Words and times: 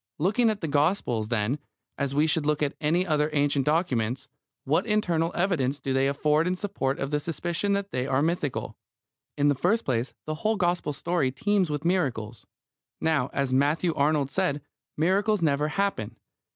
Looking 0.17 0.49
at 0.49 0.61
the 0.61 0.67
Gospels, 0.67 1.27
then, 1.29 1.59
as 1.95 2.15
we 2.15 2.25
should 2.25 2.43
look 2.43 2.63
at 2.63 2.73
any 2.81 3.05
other 3.05 3.29
ancient 3.33 3.67
documents, 3.67 4.27
what 4.63 4.87
internal 4.87 5.31
evidence 5.35 5.79
do 5.79 5.93
they 5.93 6.07
afford 6.07 6.47
in 6.47 6.55
support 6.55 6.97
of 6.97 7.11
the 7.11 7.19
suspicion 7.19 7.73
that 7.73 7.91
they 7.91 8.07
are 8.07 8.23
mythical? 8.23 8.75
In 9.37 9.47
the 9.47 9.53
first 9.53 9.85
place, 9.85 10.15
the 10.25 10.33
whole 10.41 10.55
Gospel 10.55 10.91
story 10.93 11.31
teems 11.31 11.69
with 11.69 11.85
miracles. 11.85 12.47
Now, 12.99 13.29
as 13.31 13.53
Matthew 13.53 13.93
Arnold 13.93 14.31
said, 14.31 14.63
miracles 14.97 15.43
never 15.43 15.67
happen. 15.67 16.17